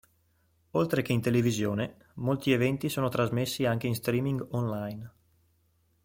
Oltre 0.71 1.03
che 1.03 1.13
in 1.13 1.21
televisione, 1.21 2.07
molti 2.15 2.51
eventi 2.53 2.89
sono 2.89 3.07
trasmessi 3.07 3.65
anche 3.67 3.85
in 3.85 3.93
streaming 3.93 4.47
on-line. 4.49 5.11